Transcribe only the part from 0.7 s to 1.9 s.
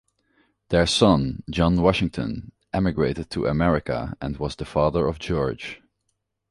son, John